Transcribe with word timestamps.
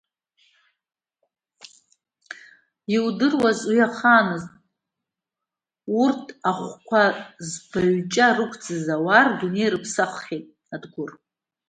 Иудыруаз, 2.95 3.59
уи 3.69 3.77
иахааныз, 3.79 4.43
урҭ 6.01 6.25
ахәқәа 6.49 7.03
збаҩҷа 7.47 8.27
рықәӡыз 8.35 8.85
ауаа 8.95 9.23
рдунеи 9.29 9.71
рыԥсаххьеит, 9.73 10.45
Адгәыр. 10.73 11.09